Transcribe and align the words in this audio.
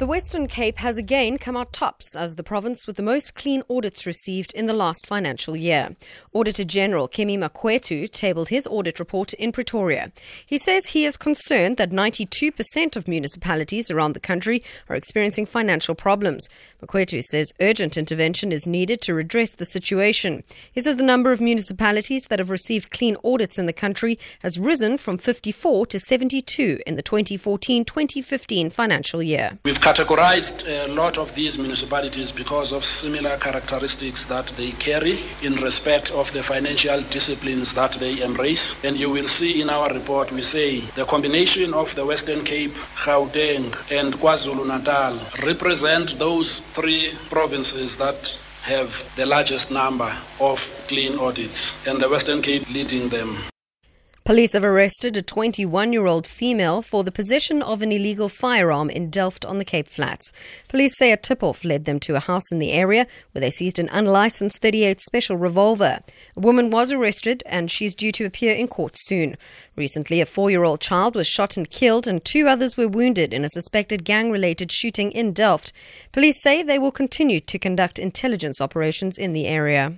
The 0.00 0.06
Western 0.06 0.46
Cape 0.46 0.78
has 0.78 0.96
again 0.96 1.36
come 1.36 1.58
out 1.58 1.74
tops 1.74 2.16
as 2.16 2.36
the 2.36 2.42
province 2.42 2.86
with 2.86 2.96
the 2.96 3.02
most 3.02 3.34
clean 3.34 3.62
audits 3.68 4.06
received 4.06 4.50
in 4.54 4.64
the 4.64 4.72
last 4.72 5.06
financial 5.06 5.54
year. 5.54 5.94
Auditor 6.32 6.64
General 6.64 7.06
Kimi 7.06 7.36
Makwetu 7.36 8.10
tabled 8.10 8.48
his 8.48 8.66
audit 8.66 8.98
report 8.98 9.34
in 9.34 9.52
Pretoria. 9.52 10.10
He 10.46 10.56
says 10.56 10.86
he 10.86 11.04
is 11.04 11.18
concerned 11.18 11.76
that 11.76 11.90
92% 11.90 12.96
of 12.96 13.08
municipalities 13.08 13.90
around 13.90 14.14
the 14.14 14.20
country 14.20 14.64
are 14.88 14.96
experiencing 14.96 15.44
financial 15.44 15.94
problems. 15.94 16.48
Makwetu 16.82 17.22
says 17.22 17.52
urgent 17.60 17.98
intervention 17.98 18.52
is 18.52 18.66
needed 18.66 19.02
to 19.02 19.12
redress 19.12 19.50
the 19.52 19.66
situation. 19.66 20.44
He 20.72 20.80
says 20.80 20.96
the 20.96 21.02
number 21.02 21.30
of 21.30 21.42
municipalities 21.42 22.22
that 22.30 22.38
have 22.38 22.48
received 22.48 22.90
clean 22.90 23.18
audits 23.22 23.58
in 23.58 23.66
the 23.66 23.74
country 23.74 24.18
has 24.38 24.58
risen 24.58 24.96
from 24.96 25.18
54 25.18 25.84
to 25.84 26.00
72 26.00 26.80
in 26.86 26.94
the 26.94 27.02
2014-2015 27.02 28.72
financial 28.72 29.22
year. 29.22 29.58
We've 29.62 29.89
categorized 29.90 30.68
a 30.68 30.86
lot 30.92 31.18
of 31.18 31.34
these 31.34 31.58
municipalities 31.58 32.30
because 32.30 32.70
of 32.70 32.84
similar 32.84 33.36
characteristics 33.38 34.24
that 34.26 34.46
they 34.56 34.70
carry 34.72 35.18
in 35.42 35.56
respect 35.56 36.12
of 36.12 36.30
the 36.32 36.40
financial 36.40 37.02
disciplines 37.10 37.72
that 37.72 37.90
they 37.94 38.22
embrace. 38.22 38.84
And 38.84 38.96
you 38.96 39.10
will 39.10 39.26
see 39.26 39.60
in 39.60 39.68
our 39.68 39.92
report, 39.92 40.30
we 40.30 40.42
say 40.42 40.78
the 40.94 41.04
combination 41.06 41.74
of 41.74 41.92
the 41.96 42.06
Western 42.06 42.44
Cape, 42.44 42.74
Gauteng, 43.04 43.74
and 43.90 44.14
KwaZulu 44.14 44.64
Natal 44.64 45.18
represent 45.44 46.16
those 46.20 46.60
three 46.60 47.10
provinces 47.28 47.96
that 47.96 48.38
have 48.62 48.90
the 49.16 49.26
largest 49.26 49.72
number 49.72 50.12
of 50.40 50.60
clean 50.86 51.18
audits, 51.18 51.74
and 51.88 52.00
the 52.00 52.08
Western 52.08 52.42
Cape 52.42 52.70
leading 52.70 53.08
them. 53.08 53.36
Police 54.22 54.52
have 54.52 54.64
arrested 54.64 55.16
a 55.16 55.22
21 55.22 55.94
year 55.94 56.04
old 56.04 56.26
female 56.26 56.82
for 56.82 57.02
the 57.02 57.10
possession 57.10 57.62
of 57.62 57.80
an 57.80 57.90
illegal 57.90 58.28
firearm 58.28 58.90
in 58.90 59.08
Delft 59.08 59.46
on 59.46 59.58
the 59.58 59.64
Cape 59.64 59.88
Flats. 59.88 60.30
Police 60.68 60.96
say 60.98 61.10
a 61.10 61.16
tip 61.16 61.42
off 61.42 61.64
led 61.64 61.86
them 61.86 61.98
to 62.00 62.14
a 62.14 62.20
house 62.20 62.52
in 62.52 62.58
the 62.58 62.70
area 62.70 63.06
where 63.32 63.40
they 63.40 63.50
seized 63.50 63.78
an 63.78 63.88
unlicensed 63.90 64.60
38 64.60 65.00
special 65.00 65.38
revolver. 65.38 66.00
A 66.36 66.40
woman 66.40 66.70
was 66.70 66.92
arrested 66.92 67.42
and 67.46 67.70
she's 67.70 67.94
due 67.94 68.12
to 68.12 68.26
appear 68.26 68.54
in 68.54 68.68
court 68.68 68.94
soon. 68.94 69.38
Recently, 69.74 70.20
a 70.20 70.26
four 70.26 70.50
year 70.50 70.64
old 70.64 70.82
child 70.82 71.14
was 71.14 71.26
shot 71.26 71.56
and 71.56 71.68
killed, 71.68 72.06
and 72.06 72.22
two 72.22 72.46
others 72.46 72.76
were 72.76 72.88
wounded 72.88 73.32
in 73.32 73.44
a 73.44 73.48
suspected 73.48 74.04
gang 74.04 74.30
related 74.30 74.70
shooting 74.70 75.10
in 75.12 75.32
Delft. 75.32 75.72
Police 76.12 76.42
say 76.42 76.62
they 76.62 76.78
will 76.78 76.92
continue 76.92 77.40
to 77.40 77.58
conduct 77.58 77.98
intelligence 77.98 78.60
operations 78.60 79.16
in 79.16 79.32
the 79.32 79.46
area. 79.46 79.94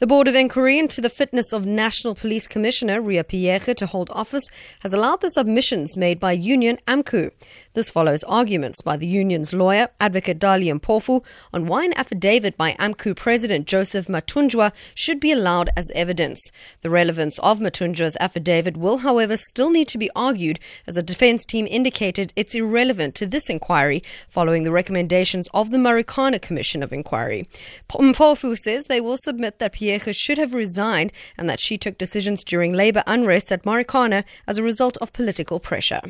The 0.00 0.06
Board 0.06 0.28
of 0.28 0.34
Inquiry 0.34 0.78
into 0.78 1.02
the 1.02 1.10
fitness 1.10 1.52
of 1.52 1.66
National 1.66 2.14
Police 2.14 2.48
Commissioner 2.48 3.02
Ria 3.02 3.22
Phiyega 3.22 3.76
to 3.76 3.84
hold 3.84 4.08
office 4.12 4.48
has 4.78 4.94
allowed 4.94 5.20
the 5.20 5.28
submissions 5.28 5.94
made 5.94 6.18
by 6.18 6.32
union 6.32 6.78
AMCU. 6.88 7.30
This 7.74 7.90
follows 7.90 8.24
arguments 8.24 8.80
by 8.80 8.96
the 8.96 9.06
union's 9.06 9.52
lawyer, 9.52 9.88
Advocate 10.00 10.38
Dali 10.38 10.72
Mpofu, 10.72 11.22
on 11.52 11.66
why 11.66 11.84
an 11.84 11.92
affidavit 11.98 12.56
by 12.56 12.72
AMCU 12.80 13.14
President 13.14 13.66
Joseph 13.66 14.06
Mathunjwa 14.06 14.72
should 14.94 15.20
be 15.20 15.32
allowed 15.32 15.68
as 15.76 15.90
evidence. 15.90 16.50
The 16.80 16.88
relevance 16.88 17.38
of 17.40 17.60
Mathunjwa's 17.60 18.16
affidavit 18.20 18.78
will, 18.78 18.98
however, 18.98 19.36
still 19.36 19.68
need 19.68 19.88
to 19.88 19.98
be 19.98 20.08
argued, 20.16 20.58
as 20.86 20.94
the 20.94 21.02
defense 21.02 21.44
team 21.44 21.66
indicated 21.68 22.32
it's 22.36 22.54
irrelevant 22.54 23.14
to 23.16 23.26
this 23.26 23.50
inquiry 23.50 24.02
following 24.28 24.62
the 24.62 24.72
recommendations 24.72 25.46
of 25.52 25.70
the 25.70 25.78
Marikana 25.78 26.40
Commission 26.40 26.82
of 26.82 26.90
Inquiry. 26.90 27.46
Mpofu 27.90 28.56
says 28.56 28.86
they 28.86 29.02
will 29.02 29.18
submit 29.18 29.58
that 29.58 29.74
Phiyega 29.74 29.89
Should 29.98 30.38
have 30.38 30.54
resigned 30.54 31.12
and 31.36 31.48
that 31.48 31.60
she 31.60 31.78
took 31.78 31.98
decisions 31.98 32.44
during 32.44 32.72
labor 32.72 33.02
unrest 33.06 33.50
at 33.50 33.64
Marikana 33.64 34.24
as 34.46 34.58
a 34.58 34.62
result 34.62 34.96
of 34.98 35.12
political 35.12 35.60
pressure. 35.60 36.00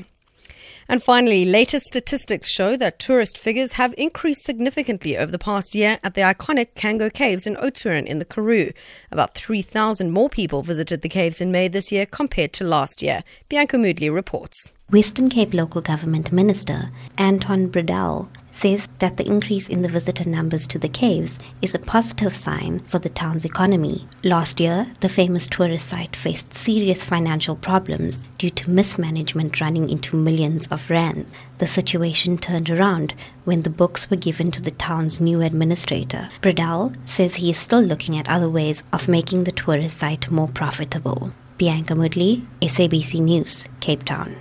And 0.89 1.01
finally, 1.01 1.45
latest 1.45 1.87
statistics 1.87 2.49
show 2.49 2.77
that 2.77 2.99
tourist 2.99 3.39
figures 3.39 3.75
have 3.75 3.95
increased 3.97 4.45
significantly 4.45 5.17
over 5.17 5.31
the 5.31 5.39
past 5.39 5.75
year 5.75 6.01
at 6.03 6.15
the 6.15 6.23
iconic 6.23 6.75
Cango 6.75 7.09
Caves 7.09 7.47
in 7.47 7.55
Oudtshoorn 7.57 8.07
in 8.07 8.19
the 8.19 8.25
Karoo. 8.25 8.73
About 9.13 9.37
3,000 9.37 10.11
more 10.11 10.29
people 10.29 10.63
visited 10.63 11.03
the 11.03 11.09
caves 11.09 11.41
in 11.41 11.53
May 11.53 11.69
this 11.69 11.93
year 11.93 12.07
compared 12.07 12.53
to 12.55 12.65
last 12.65 13.03
year. 13.03 13.23
Bianca 13.49 13.77
Moodley 13.77 14.13
reports. 14.13 14.73
Western 14.91 15.29
Cape 15.29 15.55
Local 15.55 15.81
Government 15.81 16.33
Minister 16.33 16.91
Anton 17.17 17.69
Bredell 17.69 18.29
says 18.53 18.89
that 18.99 19.17
the 19.17 19.27
increase 19.27 19.69
in 19.69 19.83
the 19.83 19.89
visitor 19.89 20.29
numbers 20.29 20.67
to 20.69 20.79
the 20.79 20.89
caves 20.89 21.39
is 21.63 21.75
a 21.75 21.79
positive 21.79 22.35
sign 22.35 22.81
for 22.81 22.99
the 22.99 23.09
town's 23.09 23.45
economy. 23.45 24.07
Last 24.23 24.61
year, 24.61 24.89
the 25.01 25.09
famous 25.09 25.49
tourist 25.49 25.89
site 25.89 26.17
faced 26.17 26.55
serious 26.55 27.05
financial 27.05 27.57
problems 27.57 28.25
due 28.39 28.51
to 28.51 28.71
mismanagement 28.71 29.61
running 29.61 29.89
into 29.89 30.17
millions 30.17 30.67
of 30.69 30.91
rands. 30.91 31.35
The 31.59 31.67
situation 31.67 32.39
turned 32.39 32.71
around 32.71 33.15
when 33.45 33.63
the 33.63 33.71
books 33.71 34.11
were 34.11 34.17
given 34.17 34.51
to 34.53 34.63
the 34.63 34.71
town's 34.71 35.21
new 35.21 35.41
administrator. 35.43 36.31
Bredell 36.41 36.95
says 37.09 37.37
he 37.37 37.51
is 37.51 37.59
still 37.59 37.83
looking 37.83 38.19
at 38.19 38.29
other 38.29 38.49
ways 38.49 38.83
of 38.93 39.09
making 39.09 39.45
the 39.45 39.53
tourist 39.53 39.99
site 39.99 40.31
more 40.31 40.49
profitable. 40.49 41.33
Bianca 41.59 41.95
Moodley, 41.95 42.47
SABC 42.63 43.21
News, 43.21 43.67
Cape 43.81 44.05
Town. 44.05 44.37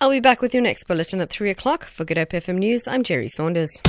I'll 0.00 0.10
be 0.10 0.20
back 0.20 0.40
with 0.40 0.54
your 0.54 0.62
next 0.62 0.84
bulletin 0.84 1.20
at 1.20 1.28
3 1.28 1.50
o'clock. 1.50 1.84
For 1.84 2.04
Good 2.04 2.18
Hope 2.18 2.28
FM 2.28 2.58
News, 2.58 2.86
I'm 2.86 3.02
Jerry 3.02 3.26
Saunders. 3.26 3.82